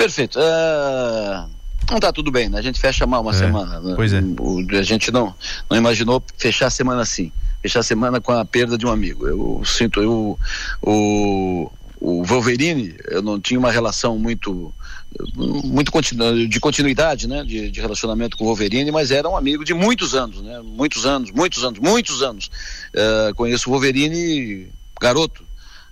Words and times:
Perfeito. 0.00 0.38
Uh, 0.38 1.46
não 1.90 1.96
está 1.96 2.10
tudo 2.10 2.30
bem, 2.30 2.48
né? 2.48 2.58
A 2.58 2.62
gente 2.62 2.80
fecha 2.80 3.06
mal 3.06 3.20
uma 3.20 3.32
é, 3.32 3.34
semana. 3.34 3.82
Pois 3.94 4.14
é. 4.14 4.22
A 4.78 4.82
gente 4.82 5.10
não, 5.10 5.34
não 5.68 5.76
imaginou 5.76 6.22
fechar 6.38 6.68
a 6.68 6.70
semana 6.70 7.02
assim. 7.02 7.30
Fechar 7.60 7.80
a 7.80 7.82
semana 7.82 8.18
com 8.18 8.32
a 8.32 8.42
perda 8.42 8.78
de 8.78 8.86
um 8.86 8.90
amigo. 8.90 9.28
Eu 9.28 9.62
sinto, 9.62 10.00
eu, 10.00 10.38
o, 10.80 11.70
o 12.00 12.24
Wolverine, 12.24 12.94
eu 13.08 13.20
não 13.20 13.38
tinha 13.38 13.60
uma 13.60 13.70
relação 13.70 14.18
muito 14.18 14.72
muito 15.26 15.90
continu, 15.90 16.48
de 16.48 16.60
continuidade, 16.60 17.26
né, 17.26 17.42
de, 17.42 17.68
de, 17.68 17.80
relacionamento 17.80 18.36
com 18.36 18.44
o 18.44 18.46
Wolverine, 18.46 18.92
mas 18.92 19.10
era 19.10 19.28
um 19.28 19.36
amigo 19.36 19.64
de 19.64 19.74
muitos 19.74 20.14
anos, 20.14 20.40
né, 20.40 20.60
muitos 20.62 21.04
anos, 21.04 21.32
muitos 21.32 21.64
anos, 21.64 21.80
muitos 21.80 22.22
anos. 22.22 22.48
Uh, 22.94 23.34
conheço 23.34 23.68
o 23.68 23.72
Wolverine 23.72 24.68
garoto, 25.00 25.42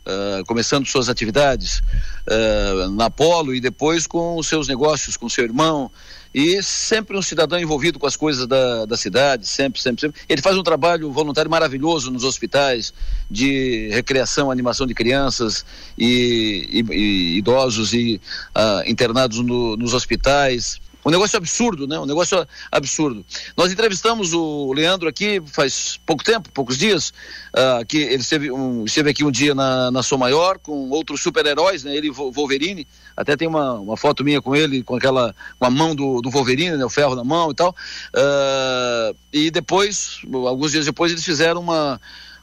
uh, 0.08 0.44
começando 0.46 0.86
suas 0.86 1.08
atividades 1.08 1.80
uh, 2.26 2.90
na 2.90 3.10
Polo 3.10 3.54
e 3.54 3.60
depois 3.60 4.06
com 4.06 4.36
os 4.36 4.46
seus 4.46 4.66
negócios, 4.66 5.16
com 5.16 5.28
seu 5.28 5.44
irmão, 5.44 5.90
e 6.34 6.62
sempre 6.62 7.16
um 7.16 7.22
cidadão 7.22 7.58
envolvido 7.58 7.98
com 7.98 8.06
as 8.06 8.16
coisas 8.16 8.46
da, 8.46 8.84
da 8.84 8.96
cidade, 8.96 9.46
sempre, 9.46 9.80
sempre, 9.80 10.00
sempre. 10.02 10.20
Ele 10.28 10.42
faz 10.42 10.56
um 10.56 10.62
trabalho 10.62 11.10
voluntário 11.10 11.50
maravilhoso 11.50 12.10
nos 12.10 12.24
hospitais 12.24 12.92
de 13.30 13.88
recreação, 13.92 14.50
animação 14.50 14.86
de 14.86 14.94
crianças 14.94 15.64
e, 15.96 16.84
e, 16.90 16.94
e 16.94 17.38
idosos 17.38 17.92
e 17.92 18.20
uh, 18.54 18.88
internados 18.88 19.38
no, 19.38 19.76
nos 19.76 19.94
hospitais. 19.94 20.80
Um 21.08 21.10
negócio 21.10 21.38
absurdo, 21.38 21.86
né? 21.86 21.98
Um 21.98 22.04
negócio 22.04 22.46
absurdo. 22.70 23.24
Nós 23.56 23.72
entrevistamos 23.72 24.34
o 24.34 24.74
Leandro 24.74 25.08
aqui 25.08 25.42
faz 25.46 25.98
pouco 26.04 26.22
tempo, 26.22 26.50
poucos 26.52 26.76
dias, 26.76 27.14
uh, 27.54 27.82
que 27.86 27.96
ele 27.96 28.20
esteve, 28.20 28.50
um, 28.50 28.84
esteve 28.84 29.08
aqui 29.08 29.24
um 29.24 29.30
dia 29.30 29.54
na, 29.54 29.90
na 29.90 30.02
Som 30.02 30.18
Maior 30.18 30.58
com 30.58 30.90
outros 30.90 31.22
super-heróis, 31.22 31.82
né? 31.82 31.96
Ele 31.96 32.10
Wolverine, 32.10 32.86
até 33.16 33.38
tem 33.38 33.48
uma, 33.48 33.72
uma 33.72 33.96
foto 33.96 34.22
minha 34.22 34.42
com 34.42 34.54
ele, 34.54 34.82
com 34.82 34.96
aquela, 34.96 35.34
com 35.58 35.64
a 35.64 35.70
mão 35.70 35.94
do, 35.94 36.20
do 36.20 36.28
Wolverine, 36.28 36.76
né? 36.76 36.84
O 36.84 36.90
ferro 36.90 37.14
na 37.14 37.24
mão 37.24 37.52
e 37.52 37.54
tal. 37.54 37.74
Uh, 38.14 39.16
e 39.32 39.50
depois, 39.50 40.20
alguns 40.30 40.72
dias 40.72 40.84
depois, 40.84 41.10
eles 41.10 41.24
fizeram 41.24 41.62
uma 41.62 41.98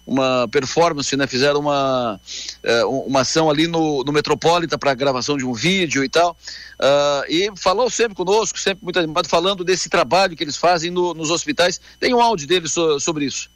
uma 0.05 0.47
performance, 0.47 1.15
né? 1.17 1.25
Fizeram 1.25 1.59
uma, 1.59 2.19
uh, 2.63 3.07
uma 3.07 3.21
ação 3.21 3.49
ali 3.49 3.67
no, 3.67 4.03
no 4.03 4.11
Metropolitan 4.11 4.77
para 4.77 4.93
gravação 4.93 5.37
de 5.37 5.45
um 5.45 5.53
vídeo 5.53 6.03
e 6.03 6.09
tal. 6.09 6.37
Uh, 6.79 7.25
e 7.29 7.51
falou 7.57 7.89
sempre 7.89 8.15
conosco, 8.15 8.59
sempre 8.59 8.83
muito 8.83 8.99
animado, 8.99 9.27
falando 9.27 9.63
desse 9.63 9.89
trabalho 9.89 10.35
que 10.35 10.43
eles 10.43 10.57
fazem 10.57 10.91
no, 10.91 11.13
nos 11.13 11.31
hospitais. 11.31 11.81
Tem 11.99 12.13
um 12.13 12.21
áudio 12.21 12.47
dele 12.47 12.67
so, 12.67 12.99
sobre 12.99 13.25
isso. 13.25 13.49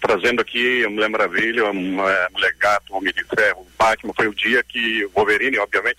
Trazendo 0.00 0.40
aqui 0.40 0.84
a 0.84 0.90
Mulher 0.90 1.08
Maravilha, 1.08 1.68
a 1.68 1.72
Mulher 1.72 2.28
o 2.90 2.96
Homem 2.96 3.12
de 3.12 3.24
Ferro, 3.24 3.66
Batman, 3.78 4.12
foi 4.14 4.28
o 4.28 4.34
dia 4.34 4.62
que, 4.62 5.06
Wolverine, 5.14 5.58
obviamente, 5.58 5.98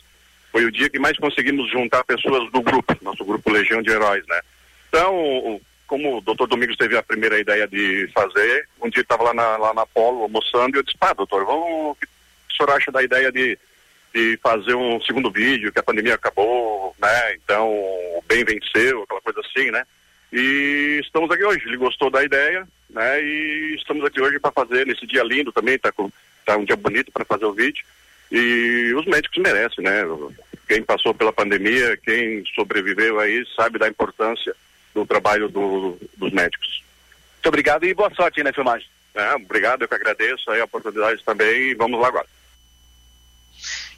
foi 0.52 0.66
o 0.66 0.72
dia 0.72 0.89
que 0.89 1.00
mais 1.00 1.17
conseguimos 1.17 1.70
juntar 1.70 2.03
pessoas 2.03 2.52
do 2.52 2.61
grupo, 2.61 2.95
nosso 3.02 3.23
grupo 3.26 3.52
Legião 3.52 3.81
de 3.81 3.89
Heróis, 3.89 4.23
né? 4.28 4.42
Então, 4.88 5.59
como 5.88 6.17
o 6.17 6.22
doutor 6.22 6.47
Domingos 6.47 6.75
teve 6.78 6.97
a 6.97 7.03
primeira 7.03 7.39
ideia 7.39 7.67
de 7.67 8.09
fazer, 8.14 8.67
um 8.81 8.89
dia 8.89 9.02
estava 9.02 9.23
lá 9.23 9.33
na, 9.33 9.58
lá 9.58 9.73
na 9.73 9.86
Polo 9.86 10.23
almoçando 10.23 10.75
e 10.75 10.80
eu 10.80 10.83
disse, 10.83 10.97
pá, 10.97 11.14
doutor, 11.14 11.45
vamos, 11.45 11.92
o 11.92 11.95
que 11.95 12.05
o 12.05 12.55
senhor 12.55 12.75
acha 12.75 12.92
da 12.92 13.03
ideia 13.03 13.31
de, 13.31 13.58
de 14.14 14.39
fazer 14.42 14.73
um 14.75 15.00
segundo 15.02 15.30
vídeo, 15.30 15.72
que 15.72 15.80
a 15.80 15.83
pandemia 15.83 16.16
acabou, 16.16 16.95
né, 17.00 17.36
então 17.36 17.69
o 17.69 18.23
bem 18.27 18.44
venceu, 18.44 19.03
aquela 19.03 19.22
coisa 19.22 19.42
assim, 19.42 19.72
né, 19.72 19.83
e 20.33 21.00
estamos 21.03 21.30
aqui 21.30 21.44
hoje, 21.44 21.67
ele 21.67 21.77
gostou 21.77 22.09
da 22.09 22.23
ideia, 22.23 22.67
né, 22.89 23.22
e 23.22 23.75
estamos 23.75 24.03
aqui 24.05 24.22
hoje 24.22 24.39
para 24.39 24.52
fazer, 24.52 24.86
nesse 24.86 25.05
dia 25.05 25.23
lindo 25.23 25.52
também, 25.52 25.77
tá, 25.77 25.92
com, 25.92 26.11
tá 26.45 26.58
um 26.58 26.66
dia 26.66 26.75
bonito 26.75 27.11
para 27.11 27.25
fazer 27.25 27.45
o 27.45 27.53
vídeo, 27.53 27.86
e 28.31 28.92
os 28.97 29.05
médicos 29.05 29.38
merecem, 29.38 29.83
né, 29.83 30.03
quem 30.67 30.81
passou 30.81 31.14
pela 31.14 31.31
pandemia, 31.31 31.95
quem 31.97 32.44
sobreviveu 32.55 33.20
aí, 33.20 33.45
sabe 33.55 33.77
da 33.77 33.88
importância 33.88 34.55
do 34.96 35.06
trabalho 35.06 35.50
do, 35.50 35.98
dos 36.18 36.32
médicos. 36.32 36.82
Muito 37.34 37.48
obrigado 37.50 37.83
e 37.83 37.94
boa 37.94 38.10
sorte 38.16 38.39
aí 38.39 38.44
na 38.44 38.54
filmagem. 38.54 38.88
É, 39.14 39.36
obrigado, 39.36 39.82
eu 39.82 39.88
que 39.88 39.94
agradeço 39.94 40.50
aí 40.50 40.61
a 40.61 40.66
oportunidade 40.66 41.22
também 41.23 41.72
e 41.72 41.76
vamos 41.76 42.00
lá 42.00 42.08
agora. 42.08 42.28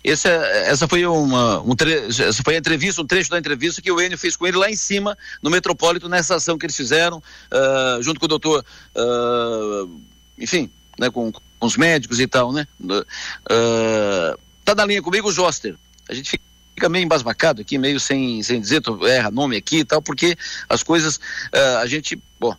Essa, 0.03 0.30
essa 0.30 0.88
foi 0.88 1.06
uma 1.06 1.62
um 1.62 1.75
tre... 1.75 2.07
essa 2.07 2.41
foi 2.44 2.56
a 2.56 2.57
entrevista, 2.57 3.02
um 3.02 3.07
trecho 3.07 3.30
da 3.30 3.38
entrevista 3.38 3.81
que 3.81 3.91
o 3.91 4.02
Enio 4.02 4.18
fez 4.18 4.36
com 4.36 4.47
ele 4.47 4.57
lá 4.57 4.69
em 4.69 4.75
cima, 4.75 5.18
no 5.41 5.50
Metropolitan, 5.50 6.07
nessa 6.09 6.36
ação 6.36 6.57
que 6.57 6.66
eles 6.66 6.75
fizeram, 6.75 7.18
uh, 7.18 8.02
junto 8.02 8.19
com 8.19 8.25
o 8.25 8.30
doutor, 8.30 8.66
uh, 8.96 10.02
enfim, 10.38 10.69
né, 11.00 11.09
com, 11.09 11.31
com, 11.31 11.41
os 11.59 11.78
médicos 11.78 12.19
e 12.19 12.28
tal, 12.28 12.53
né? 12.53 12.68
Uh, 12.80 14.40
tá 14.63 14.75
na 14.75 14.86
linha 14.86 15.02
comigo 15.02 15.30
o 15.30 15.31
Joster. 15.31 15.75
A 16.07 16.13
gente 16.13 16.30
fica 16.30 16.44
fica 16.77 16.89
meio 16.89 17.05
embasbacado 17.05 17.59
aqui, 17.59 17.75
meio 17.79 17.99
sem, 17.99 18.43
sem 18.43 18.61
dizer, 18.61 18.81
tu 18.81 19.03
erra 19.07 19.31
nome 19.31 19.57
aqui 19.57 19.79
e 19.79 19.83
tal, 19.83 19.99
porque 19.99 20.38
as 20.69 20.83
coisas, 20.83 21.17
uh, 21.17 21.77
a 21.81 21.88
gente, 21.88 22.21
bom. 22.39 22.55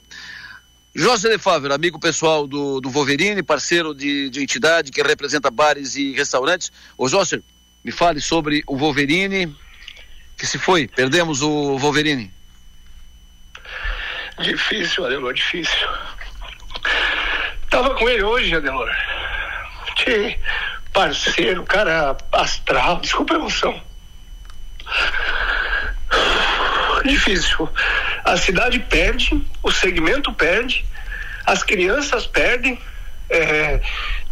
José 0.92 1.28
de 1.36 1.72
amigo 1.72 2.00
pessoal 2.00 2.44
do, 2.44 2.80
do 2.80 2.90
Wolverine, 2.90 3.40
parceiro 3.44 3.94
de, 3.94 4.28
de 4.28 4.42
entidade 4.42 4.90
que 4.90 5.00
representa 5.00 5.52
bares 5.52 5.94
e 5.94 6.14
restaurantes. 6.14 6.72
Ô 6.96 7.06
José, 7.06 7.40
me 7.84 7.92
fale 7.92 8.20
sobre 8.20 8.64
o 8.66 8.76
Wolverine, 8.76 9.56
que 10.36 10.44
se 10.44 10.58
foi, 10.58 10.88
perdemos 10.88 11.40
o 11.40 11.78
Wolverine. 11.78 12.32
Difícil, 14.40 15.06
Adelor, 15.06 15.32
difícil. 15.32 15.88
Tava 17.70 17.94
com 17.94 18.08
ele 18.08 18.24
hoje, 18.24 18.56
Adelor. 18.56 18.90
Que 19.94 20.36
parceiro, 20.92 21.62
cara 21.62 22.16
astral, 22.32 23.00
desculpa 23.00 23.34
a 23.34 23.36
emoção. 23.36 23.88
Difícil. 27.08 27.68
A 28.24 28.36
cidade 28.36 28.78
perde, 28.78 29.40
o 29.62 29.70
segmento 29.70 30.32
perde, 30.32 30.84
as 31.46 31.62
crianças 31.62 32.26
perdem. 32.26 32.78
É, 33.30 33.80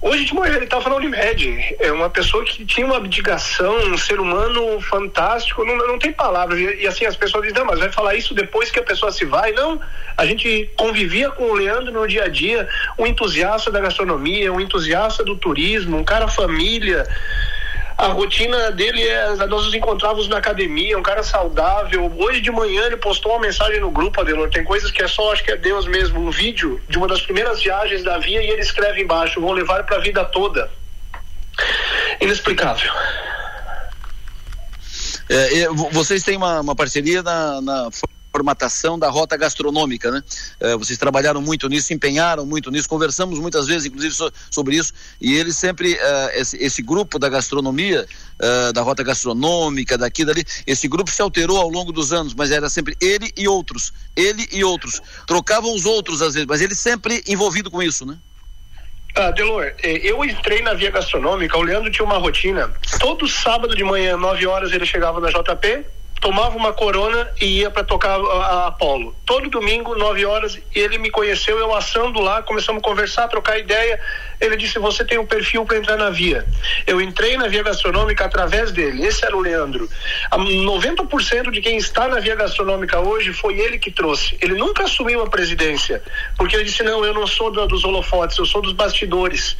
hoje 0.00 0.25
de 0.25 0.34
manhã 0.34 0.54
ele 0.54 0.64
estava 0.64 0.82
falando 0.82 1.03
de 1.03 1.09
Unimed, 1.09 1.76
é 1.78 1.92
uma 1.92 2.09
pessoa 2.09 2.42
que 2.44 2.65
tinha 2.65 2.86
uma 2.86 2.97
abdicação, 2.97 3.76
um 3.92 3.98
ser 3.98 4.19
humano 4.19 4.81
fantástico, 4.81 5.66
não, 5.66 5.76
não 5.76 5.98
tem 5.98 6.12
palavras. 6.12 6.59
E, 6.59 6.82
e, 6.82 6.86
assim 6.86 7.04
as 7.04 7.15
pessoas 7.15 7.42
dizem, 7.42 7.59
não, 7.59 7.66
mas 7.66 7.78
vai 7.78 7.92
falar 7.92 8.15
isso 8.15 8.32
depois 8.34 8.70
que 8.70 8.78
a 8.78 8.82
pessoa 8.82 9.12
se 9.12 9.25
vai. 9.26 9.53
Não, 9.53 9.78
a 10.16 10.25
gente 10.25 10.70
convivia 10.76 11.31
com 11.31 11.44
o 11.44 11.54
Leandro 11.54 11.92
no 11.92 12.06
dia 12.06 12.25
a 12.25 12.28
dia, 12.28 12.66
um 12.98 13.06
entusiasta 13.06 13.70
da 13.70 13.81
gastronomia, 13.81 14.53
um 14.53 14.60
entusiasta 14.60 15.22
do 15.22 15.36
turismo, 15.36 15.98
um 15.98 16.04
cara 16.04 16.26
família 16.28 17.06
a 17.97 18.09
rotina 18.09 18.71
dele 18.73 19.03
é 19.03 19.34
nós 19.37 19.65
nos 19.65 19.75
encontrávamos 19.75 20.29
na 20.29 20.37
academia, 20.37 20.99
um 20.99 21.03
cara 21.03 21.23
saudável. 21.23 22.12
Hoje 22.19 22.43
de 22.43 22.51
manhã 22.51 22.84
ele 22.84 22.99
postou 22.99 23.33
uma 23.33 23.41
mensagem 23.41 23.81
no 23.81 23.91
grupo, 23.91 24.21
Adelor. 24.21 24.51
Tem 24.51 24.62
coisas 24.62 24.91
que 24.91 25.03
é 25.03 25.09
só, 25.09 25.33
acho 25.33 25.43
que 25.43 25.51
é 25.51 25.57
Deus 25.57 25.87
mesmo. 25.87 26.21
Um 26.21 26.31
vídeo 26.31 26.81
de 26.89 26.99
uma 26.99 27.09
das 27.09 27.23
primeiras 27.23 27.62
viagens 27.62 28.03
da 28.03 28.19
via 28.19 28.43
e 28.43 28.51
ele 28.51 28.61
escreve 28.61 29.03
embaixo: 29.03 29.41
vão 29.41 29.53
levar 29.53 29.84
para 29.84 29.97
a 29.97 30.01
vida 30.01 30.25
toda. 30.27 30.71
Inexplicável. 32.21 32.93
É, 35.28 35.67
vocês 35.91 36.23
têm 36.23 36.37
uma, 36.37 36.61
uma 36.61 36.77
parceria 36.77 37.23
na, 37.23 37.61
na 37.61 37.89
formatação 38.36 38.98
da 38.98 39.08
rota 39.08 39.34
gastronômica, 39.34 40.10
né? 40.10 40.22
É, 40.60 40.76
vocês 40.76 40.98
trabalharam 40.98 41.41
muito 41.41 41.69
nisso, 41.69 41.94
empenharam 41.94 42.44
muito 42.44 42.70
nisso, 42.70 42.86
conversamos 42.86 43.38
muitas 43.38 43.66
vezes, 43.66 43.86
inclusive, 43.86 44.14
so, 44.14 44.30
sobre 44.50 44.76
isso, 44.76 44.92
e 45.19 45.34
eles 45.34 45.56
sempre, 45.56 45.94
uh, 45.94 46.30
esse, 46.34 46.56
esse, 46.58 46.82
grupo 46.82 47.19
da 47.19 47.30
gastronomia, 47.30 48.06
uh, 48.06 48.72
da 48.74 48.82
rota 48.82 49.02
gastronômica, 49.02 49.97
daqui, 49.97 50.22
dali, 50.22 50.44
esse 50.66 50.86
grupo 50.86 51.10
se 51.10 51.22
alterou 51.22 51.56
ao 51.56 51.70
longo 51.70 51.92
dos 51.92 52.12
anos, 52.12 52.34
mas 52.34 52.50
era 52.50 52.69
sempre 52.69 52.94
ele 53.00 53.32
e 53.36 53.48
outros, 53.48 53.91
ele 54.14 54.47
e 54.53 54.62
outros, 54.62 55.00
trocavam 55.26 55.74
os 55.74 55.86
outros 55.86 56.20
às 56.20 56.34
vezes, 56.34 56.47
mas 56.47 56.60
ele 56.60 56.74
sempre 56.74 57.24
envolvido 57.26 57.70
com 57.70 57.82
isso, 57.82 58.04
né? 58.04 58.18
Ah, 59.14 59.30
Delor, 59.30 59.72
eu 59.82 60.22
entrei 60.22 60.60
na 60.60 60.74
via 60.74 60.91
gastronômica, 60.91 61.56
o 61.56 61.62
Leandro 61.62 61.91
tinha 61.91 62.04
uma 62.04 62.18
rotina, 62.18 62.70
todo 63.00 63.26
sábado 63.26 63.74
de 63.74 63.82
manhã, 63.82 64.14
9 64.14 64.47
horas, 64.47 64.72
ele 64.72 64.84
chegava 64.84 65.18
na 65.21 65.30
JP, 65.30 65.86
tomava 66.21 66.57
uma 66.57 66.72
corona 66.72 67.28
e 67.41 67.60
ia 67.60 67.71
para 67.71 67.84
tocar 67.84 68.18
a 68.18 68.66
Apolo. 68.68 69.15
Todo 69.24 69.51
domingo, 69.51 69.95
9 69.95 70.24
horas, 70.24 70.59
ele 70.74 70.98
me 70.98 71.10
conheceu, 71.10 71.59
eu 71.59 71.74
assando 71.74 72.21
lá, 72.21 72.42
começamos 72.42 72.80
a 72.80 72.84
conversar, 72.84 73.28
trocar 73.28 73.59
ideia. 73.59 74.01
Ele 74.41 74.57
disse: 74.57 74.78
Você 74.78 75.04
tem 75.04 75.18
um 75.18 75.27
perfil 75.27 75.65
para 75.65 75.78
entrar 75.78 75.97
na 75.97 76.10
via. 76.10 76.47
Eu 76.86 77.01
entrei 77.01 77.36
na 77.36 77.48
via 77.48 77.63
gastronômica 77.63 78.24
através 78.24 78.72
dele. 78.72 79.07
Esse 79.07 79.24
era 79.24 79.36
o 79.36 79.41
Leandro. 79.41 79.89
90% 80.33 81.51
de 81.51 81.60
quem 81.60 81.77
está 81.77 82.09
na 82.09 82.21
via 82.21 82.34
gastronômica 82.34 83.01
hoje 83.01 83.33
foi 83.33 83.59
ele 83.59 83.78
que 83.78 83.91
trouxe. 83.91 84.36
Ele 84.41 84.54
nunca 84.54 84.84
assumiu 84.84 85.22
a 85.22 85.30
presidência, 85.30 86.03
porque 86.36 86.57
ele 86.57 86.65
disse: 86.65 86.83
Não, 86.83 87.04
eu 87.04 87.15
não 87.15 87.27
sou 87.27 87.51
dos 87.51 87.84
holofotes, 87.84 88.39
eu 88.39 88.47
sou 88.47 88.63
dos 88.63 88.72
bastidores. 88.72 89.57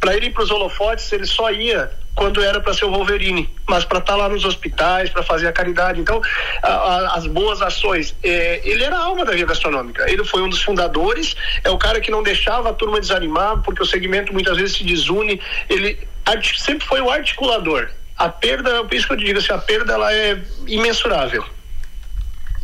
Para 0.00 0.16
ele 0.16 0.26
ir 0.26 0.30
para 0.30 0.42
os 0.42 0.50
holofotes, 0.50 1.10
ele 1.12 1.26
só 1.26 1.50
ia 1.50 1.90
quando 2.14 2.42
era 2.42 2.60
para 2.60 2.72
ser 2.72 2.84
o 2.84 2.90
Wolverine, 2.90 3.48
mas 3.68 3.84
para 3.84 3.98
estar 3.98 4.12
tá 4.12 4.18
lá 4.18 4.28
nos 4.28 4.44
hospitais, 4.44 5.10
para 5.10 5.22
fazer 5.22 5.48
a 5.48 5.52
caridade. 5.52 6.00
Então, 6.00 6.20
a, 6.62 6.68
a, 6.68 7.14
as 7.16 7.26
boas 7.26 7.62
ações. 7.62 8.14
É, 8.22 8.60
ele 8.64 8.82
era 8.82 8.96
a 8.96 9.04
alma 9.04 9.24
da 9.24 9.32
via 9.32 9.46
gastronômica. 9.46 10.10
Ele 10.10 10.24
foi 10.24 10.42
um 10.42 10.48
dos 10.48 10.62
fundadores, 10.62 11.34
é 11.62 11.70
o 11.70 11.78
cara 11.78 12.00
que 12.00 12.10
não 12.10 12.22
deixava 12.22 12.70
a 12.70 12.72
turma 12.72 13.00
desanimar, 13.00 13.62
porque 13.62 13.82
o 13.82 13.86
segmento 13.86 14.32
muitas 14.32 14.56
vezes 14.56 14.76
se 14.76 14.84
desune. 14.84 15.40
Ele 15.68 15.98
sempre 16.56 16.86
foi 16.86 17.00
o 17.00 17.10
articulador. 17.10 17.88
a 18.16 18.28
perda, 18.28 18.84
por 18.84 18.94
isso 18.94 19.06
que 19.06 19.12
eu 19.12 19.16
digo 19.16 19.38
assim, 19.38 19.52
a 19.52 19.58
perda 19.58 19.94
ela 19.94 20.12
é 20.12 20.40
imensurável. 20.66 21.44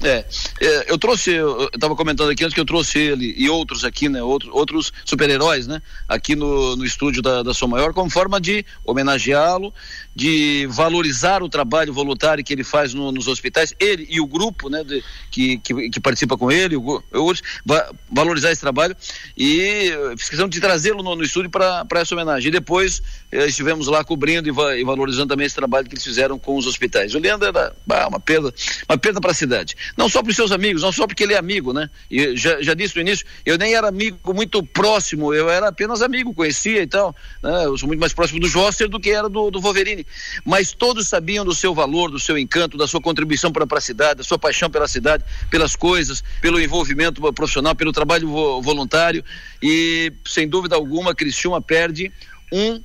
É, 0.03 0.25
é, 0.61 0.91
eu 0.91 0.97
trouxe, 0.97 1.31
eu 1.31 1.69
estava 1.75 1.95
comentando 1.95 2.31
aqui 2.31 2.43
antes 2.43 2.55
que 2.55 2.61
eu 2.61 2.65
trouxe 2.65 2.99
ele 2.99 3.35
e 3.37 3.51
outros 3.51 3.85
aqui, 3.85 4.09
né, 4.09 4.23
outros, 4.23 4.51
outros 4.55 4.93
super-heróis, 5.05 5.67
né, 5.67 5.83
aqui 6.09 6.35
no, 6.35 6.75
no 6.75 6.87
estúdio 6.87 7.21
da, 7.21 7.43
da 7.43 7.53
Maior, 7.69 7.93
como 7.93 8.09
forma 8.09 8.41
de 8.41 8.65
homenageá-lo, 8.85 9.73
de 10.17 10.67
valorizar 10.71 11.43
o 11.43 11.49
trabalho 11.49 11.93
voluntário 11.93 12.43
que 12.43 12.53
ele 12.53 12.65
faz 12.65 12.95
no, 12.95 13.13
nos 13.13 13.29
hospitais, 13.29 13.75
ele 13.79 14.07
e 14.09 14.21
o 14.21 14.27
grupo, 14.27 14.71
né, 14.71 14.83
de, 14.83 15.05
que, 15.31 15.59
que, 15.59 15.91
que, 15.91 16.01
participa 16.01 16.37
com 16.37 16.51
ele, 16.51 16.77
o, 16.77 17.03
hoje, 17.13 17.43
va, 17.65 17.93
valorizar 18.11 18.51
esse 18.51 18.61
trabalho 18.61 18.97
e 19.37 19.93
fiz 20.17 20.31
questão 20.31 20.49
de 20.49 20.59
trazê-lo 20.61 21.03
no, 21.03 21.15
no, 21.15 21.23
estúdio 21.23 21.51
para 21.51 21.87
essa 21.97 22.15
homenagem. 22.15 22.49
E 22.49 22.51
depois 22.51 23.03
eh, 23.31 23.47
estivemos 23.47 23.87
lá 23.87 24.03
cobrindo 24.03 24.49
e, 24.49 24.53
va, 24.53 24.77
e, 24.77 24.83
valorizando 24.83 25.29
também 25.29 25.47
esse 25.47 25.55
trabalho 25.55 25.87
que 25.87 25.95
eles 25.95 26.05
fizeram 26.05 26.39
com 26.39 26.57
os 26.57 26.67
hospitais. 26.67 27.15
O 27.15 27.19
Leandro 27.19 27.49
era 27.49 27.75
bah, 27.87 28.09
uma 28.09 28.19
perda, 28.19 28.53
uma 28.89 28.99
perda 28.99 29.21
para 29.21 29.31
a 29.31 29.35
cidade 29.35 29.77
não 29.97 30.09
só 30.09 30.23
para 30.23 30.31
os 30.31 30.37
seus 30.37 30.53
amigos, 30.53 30.83
não 30.83 30.93
só 30.93 31.07
porque 31.07 31.23
ele 31.23 31.35
é 31.35 31.39
amigo, 31.39 31.73
né? 31.73 31.91
E 32.11 32.37
já, 32.37 32.61
já 32.63 32.75
disse 32.75 32.97
no 32.97 33.03
início, 33.03 33.27
eu 33.45 33.59
nem 33.59 33.75
era 33.75 33.89
amigo 33.89 34.33
muito 34.33 34.63
próximo, 34.63 35.35
eu 35.35 35.49
era 35.49 35.69
apenas 35.69 36.03
amigo, 36.03 36.35
conhecia 36.35 36.83
e 36.83 36.87
tal, 36.87 37.15
né? 37.43 37.65
Eu 37.65 37.77
sou 37.77 37.87
muito 37.87 38.01
mais 38.01 38.13
próximo 38.13 38.41
do 38.41 38.49
Joster 38.49 38.89
do 38.89 39.01
que 39.01 39.11
era 39.11 39.29
do, 39.29 39.51
do 39.51 39.61
Wolverine, 39.61 40.07
mas 40.45 40.73
todos 40.73 41.09
sabiam 41.09 41.45
do 41.45 41.55
seu 41.55 41.75
valor, 41.75 42.11
do 42.11 42.19
seu 42.19 42.39
encanto, 42.39 42.77
da 42.77 42.87
sua 42.87 43.01
contribuição 43.01 43.53
para 43.53 43.67
a 43.71 43.81
cidade, 43.81 44.19
da 44.19 44.25
sua 44.25 44.39
paixão 44.39 44.71
pela 44.71 44.89
cidade, 44.89 45.25
pelas 45.51 45.77
coisas, 45.77 46.23
pelo 46.41 46.61
envolvimento 46.61 47.21
profissional, 47.33 47.75
pelo 47.75 47.93
trabalho 47.93 48.29
voluntário 48.61 49.25
e, 49.63 50.13
sem 50.27 50.49
dúvida 50.49 50.77
alguma, 50.77 51.15
Criciúma 51.15 51.61
perde 51.61 52.13
um 52.53 52.83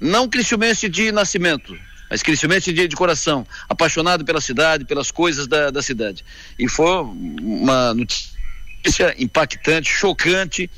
não 0.00 0.28
cristiumense 0.28 0.88
de 0.88 1.10
nascimento, 1.10 1.76
mas 2.08 2.22
crescimento 2.22 2.72
de, 2.72 2.88
de 2.88 2.96
coração, 2.96 3.46
apaixonado 3.68 4.24
pela 4.24 4.40
cidade, 4.40 4.84
pelas 4.84 5.10
coisas 5.10 5.46
da, 5.46 5.70
da 5.70 5.82
cidade. 5.82 6.24
E 6.58 6.68
foi 6.68 7.02
uma 7.40 7.94
notícia 7.94 9.14
impactante, 9.18 9.90
chocante 9.90 10.70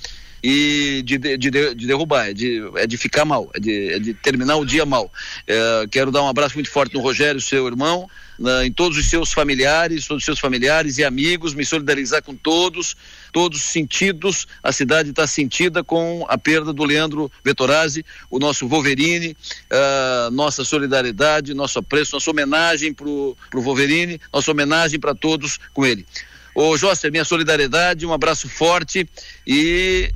e 0.43 1.03
de, 1.05 1.19
de, 1.19 1.37
de, 1.37 1.51
de 1.75 1.87
derrubar, 1.87 2.31
é 2.31 2.33
de, 2.33 2.63
é 2.77 2.87
de 2.87 2.97
ficar 2.97 3.25
mal, 3.25 3.51
é 3.55 3.61
de, 3.61 3.93
é 3.93 3.99
de 3.99 4.15
terminar 4.15 4.57
o 4.57 4.65
dia 4.65 4.87
mal. 4.87 5.13
É, 5.47 5.87
quero 5.91 6.11
dar 6.11 6.23
um 6.23 6.29
abraço 6.29 6.55
muito 6.55 6.71
forte 6.71 6.95
no 6.95 7.01
Rogério, 7.01 7.41
seu 7.41 7.67
irmão, 7.67 8.09
na, 8.39 8.65
em 8.65 8.73
todos 8.73 8.97
os 8.97 9.09
seus 9.09 9.33
familiares, 9.33 10.07
todos 10.07 10.23
os 10.23 10.25
seus 10.25 10.39
familiares 10.39 10.99
e 10.99 11.05
amigos, 11.05 11.53
me 11.53 11.65
solidarizar 11.65 12.23
com 12.23 12.35
todos, 12.35 12.97
todos 13.33 13.63
sentidos. 13.63 14.47
A 14.63 14.73
cidade 14.73 15.11
está 15.11 15.27
sentida 15.27 15.83
com 15.83 16.25
a 16.29 16.37
perda 16.37 16.73
do 16.73 16.85
Leandro 16.85 17.31
Vettorazzi, 17.45 18.05
o 18.31 18.39
nosso 18.39 18.69
Wolverine, 18.69 19.37
uh, 19.71 20.31
nossa 20.31 20.65
solidariedade, 20.65 21.55
nosso 21.55 21.79
apreço, 21.79 22.15
nossa 22.15 22.31
homenagem 22.31 22.93
para 22.93 23.09
o 23.09 23.37
Wolverine, 23.55 24.21
nossa 24.33 24.51
homenagem 24.51 24.99
para 24.99 25.15
todos 25.15 25.59
com 25.73 25.85
ele. 25.85 26.07
Ô 26.55 26.77
José, 26.77 27.11
minha 27.11 27.25
solidariedade, 27.25 28.05
um 28.05 28.13
abraço 28.13 28.49
forte 28.49 29.09
e 29.47 30.13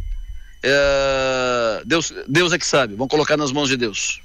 é, 0.64 1.82
Deus, 1.84 2.12
Deus 2.26 2.52
é 2.52 2.58
que 2.58 2.66
sabe. 2.66 2.94
Vamos 2.94 3.10
colocar 3.10 3.36
nas 3.36 3.52
mãos 3.52 3.68
de 3.68 3.76
Deus. 3.76 4.20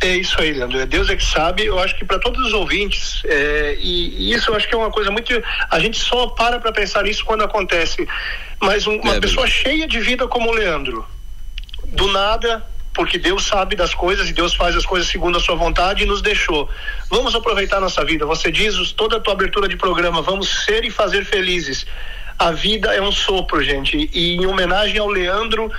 É 0.00 0.14
isso 0.14 0.40
aí, 0.40 0.52
Leandro. 0.52 0.78
É 0.78 0.86
Deus 0.86 1.08
é 1.08 1.16
que 1.16 1.24
sabe. 1.24 1.64
Eu 1.64 1.78
acho 1.78 1.96
que 1.96 2.04
para 2.04 2.18
todos 2.18 2.46
os 2.46 2.52
ouvintes, 2.52 3.22
é, 3.24 3.76
e, 3.80 4.30
e, 4.30 4.34
isso 4.34 4.50
eu 4.50 4.54
acho 4.54 4.68
que 4.68 4.74
é 4.74 4.78
uma 4.78 4.90
coisa 4.90 5.10
muito. 5.10 5.32
A 5.70 5.78
gente 5.78 5.98
só 5.98 6.28
para 6.28 6.58
para 6.58 6.72
pensar 6.72 7.04
nisso 7.04 7.24
quando 7.24 7.42
acontece. 7.42 8.06
Mas 8.60 8.86
um, 8.86 8.96
uma 8.96 9.16
é, 9.16 9.20
pessoa 9.20 9.46
cheia 9.46 9.86
de 9.86 10.00
vida 10.00 10.28
como 10.28 10.50
o 10.50 10.52
Leandro, 10.52 11.06
do 11.84 12.08
nada, 12.08 12.64
porque 12.94 13.18
Deus 13.18 13.44
sabe 13.44 13.74
das 13.76 13.94
coisas 13.94 14.28
e 14.28 14.32
Deus 14.32 14.54
faz 14.54 14.76
as 14.76 14.84
coisas 14.84 15.08
segundo 15.08 15.38
a 15.38 15.40
sua 15.40 15.54
vontade 15.54 16.02
e 16.02 16.06
nos 16.06 16.20
deixou. 16.20 16.68
Vamos 17.10 17.34
aproveitar 17.34 17.80
nossa 17.80 18.04
vida. 18.04 18.26
Você 18.26 18.50
diz 18.50 18.92
toda 18.92 19.16
a 19.16 19.20
tua 19.20 19.32
abertura 19.32 19.68
de 19.68 19.76
programa, 19.76 20.20
vamos 20.20 20.64
ser 20.64 20.84
e 20.84 20.90
fazer 20.90 21.24
felizes 21.24 21.86
a 22.38 22.50
vida 22.52 22.94
é 22.94 23.00
um 23.00 23.10
sopro, 23.10 23.62
gente. 23.62 24.10
E 24.12 24.36
em 24.36 24.46
homenagem 24.46 24.98
ao 24.98 25.08
Leandro, 25.08 25.72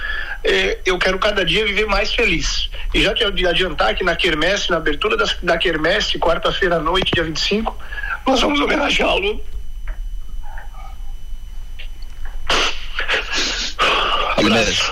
eh, 0.44 0.80
eu 0.86 0.98
quero 0.98 1.20
cada 1.20 1.46
dia 1.46 1.66
viver 1.66 1.86
mais 1.86 2.14
feliz. 2.14 2.70
E 2.94 3.02
já 3.02 3.14
quero 3.14 3.30
adiantar 3.48 3.96
que 3.96 4.04
na 4.04 4.16
Quermesse, 4.16 4.70
na 4.72 4.78
abertura 4.78 5.16
das, 5.16 5.36
da 5.42 5.58
Quermesse, 5.58 6.18
quarta-feira 6.18 6.78
à 6.78 6.80
noite, 6.80 7.12
dia 7.14 7.24
25, 7.24 7.78
nós 8.26 8.42
vamos 8.42 8.60
homenageá-lo. 8.60 9.44
Ele 14.38 14.50
merece. 14.50 14.92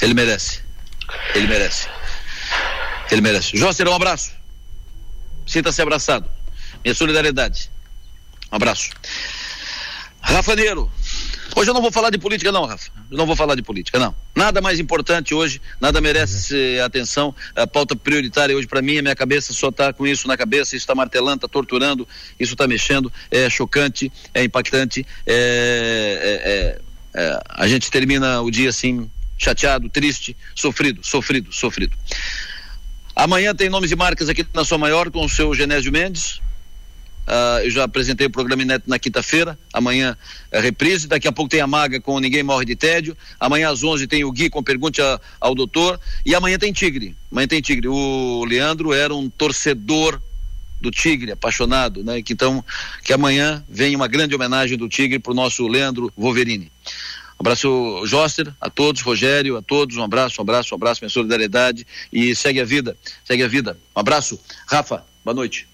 Ele 0.00 0.14
merece. 0.14 0.62
Ele 1.34 1.46
merece. 1.46 1.88
Ele 3.10 3.20
merece. 3.20 3.56
José, 3.56 3.84
um 3.84 3.94
abraço. 3.94 4.32
Sinta-se 5.46 5.82
abraçado. 5.82 6.33
Minha 6.84 6.94
solidariedade. 6.94 7.70
Um 8.52 8.56
abraço. 8.56 8.90
Rafa 10.20 10.54
Neiro. 10.54 10.90
Hoje 11.56 11.70
eu 11.70 11.74
não 11.74 11.80
vou 11.80 11.92
falar 11.92 12.10
de 12.10 12.18
política, 12.18 12.50
não, 12.50 12.66
Rafa. 12.66 12.90
Eu 13.10 13.16
não 13.16 13.26
vou 13.26 13.36
falar 13.36 13.54
de 13.54 13.62
política, 13.62 13.98
não. 13.98 14.14
Nada 14.34 14.60
mais 14.60 14.80
importante 14.80 15.32
hoje, 15.34 15.60
nada 15.80 16.00
merece 16.00 16.80
atenção. 16.84 17.34
A 17.54 17.66
pauta 17.66 17.94
prioritária 17.94 18.56
hoje 18.56 18.66
para 18.66 18.82
mim, 18.82 18.98
a 18.98 19.02
minha 19.02 19.14
cabeça 19.14 19.52
só 19.52 19.68
está 19.68 19.92
com 19.92 20.04
isso 20.04 20.26
na 20.26 20.36
cabeça, 20.36 20.74
isso 20.74 20.82
está 20.82 20.94
martelando, 20.94 21.36
está 21.36 21.48
torturando, 21.48 22.08
isso 22.40 22.54
está 22.54 22.66
mexendo, 22.66 23.12
é 23.30 23.48
chocante, 23.48 24.10
é 24.32 24.42
impactante. 24.42 25.06
É, 25.24 26.80
é, 27.14 27.20
é, 27.20 27.22
é, 27.22 27.40
a 27.48 27.68
gente 27.68 27.88
termina 27.88 28.40
o 28.42 28.50
dia 28.50 28.70
assim, 28.70 29.08
chateado, 29.38 29.88
triste, 29.88 30.36
sofrido, 30.56 31.06
sofrido, 31.06 31.52
sofrido. 31.52 31.96
Amanhã 33.14 33.54
tem 33.54 33.68
nomes 33.68 33.92
e 33.92 33.96
marcas 33.96 34.28
aqui 34.28 34.44
na 34.52 34.64
sua 34.64 34.76
maior 34.76 35.08
com 35.08 35.24
o 35.24 35.28
seu 35.28 35.54
Genésio 35.54 35.92
Mendes. 35.92 36.40
Uh, 37.26 37.64
eu 37.64 37.70
já 37.70 37.84
apresentei 37.84 38.26
o 38.26 38.30
programa 38.30 38.62
Inédito 38.62 38.88
na 38.88 38.98
quinta-feira, 38.98 39.58
amanhã 39.72 40.16
é 40.50 40.60
reprise, 40.60 41.08
daqui 41.08 41.26
a 41.26 41.32
pouco 41.32 41.50
tem 41.50 41.60
a 41.60 41.66
Maga 41.66 41.98
com 41.98 42.20
Ninguém 42.20 42.42
Morre 42.42 42.66
de 42.66 42.76
Tédio, 42.76 43.16
amanhã 43.40 43.70
às 43.70 43.82
11 43.82 44.06
tem 44.06 44.24
o 44.24 44.30
Gui 44.30 44.50
com 44.50 44.62
Pergunte 44.62 45.00
a, 45.00 45.18
ao 45.40 45.54
Doutor, 45.54 45.98
e 46.24 46.34
amanhã 46.34 46.58
tem 46.58 46.72
Tigre, 46.72 47.16
amanhã 47.32 47.48
tem 47.48 47.62
Tigre. 47.62 47.88
O 47.88 48.44
Leandro 48.44 48.92
era 48.92 49.14
um 49.14 49.30
torcedor 49.30 50.20
do 50.80 50.90
Tigre, 50.90 51.32
apaixonado, 51.32 52.04
né? 52.04 52.20
Que, 52.22 52.34
então, 52.34 52.62
que 53.02 53.12
amanhã 53.12 53.64
vem 53.68 53.96
uma 53.96 54.06
grande 54.06 54.34
homenagem 54.34 54.76
do 54.76 54.88
Tigre 54.88 55.18
para 55.18 55.32
o 55.32 55.34
nosso 55.34 55.66
Leandro 55.66 56.12
Wolverini. 56.16 56.70
Um 57.38 57.40
abraço, 57.40 58.02
Joster, 58.06 58.52
a 58.60 58.70
todos, 58.70 59.00
Rogério, 59.02 59.56
a 59.56 59.62
todos, 59.62 59.96
um 59.96 60.04
abraço, 60.04 60.40
um 60.40 60.42
abraço, 60.42 60.74
um 60.74 60.76
abraço, 60.76 61.00
minha 61.02 61.10
solidariedade 61.10 61.86
e 62.12 62.34
segue 62.36 62.60
a 62.60 62.64
vida, 62.64 62.96
segue 63.24 63.42
a 63.42 63.48
vida. 63.48 63.76
Um 63.96 64.00
abraço. 64.00 64.38
Rafa, 64.66 65.04
boa 65.24 65.34
noite. 65.34 65.73